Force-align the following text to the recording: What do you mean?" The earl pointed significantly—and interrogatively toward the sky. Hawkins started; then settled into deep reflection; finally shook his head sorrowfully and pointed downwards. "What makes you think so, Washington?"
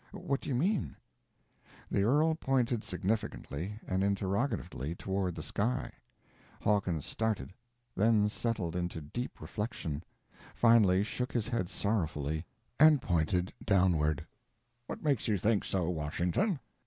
What 0.13 0.41
do 0.41 0.49
you 0.49 0.55
mean?" 0.55 0.95
The 1.91 2.01
earl 2.01 2.33
pointed 2.33 2.83
significantly—and 2.83 4.03
interrogatively 4.03 4.95
toward 4.95 5.35
the 5.35 5.43
sky. 5.43 5.91
Hawkins 6.59 7.05
started; 7.05 7.53
then 7.95 8.27
settled 8.27 8.75
into 8.75 8.99
deep 8.99 9.39
reflection; 9.39 10.03
finally 10.55 11.03
shook 11.03 11.31
his 11.31 11.47
head 11.49 11.69
sorrowfully 11.69 12.43
and 12.79 12.99
pointed 12.99 13.53
downwards. 13.63 14.23
"What 14.87 15.03
makes 15.03 15.27
you 15.27 15.37
think 15.37 15.63
so, 15.63 15.87
Washington?" 15.87 16.59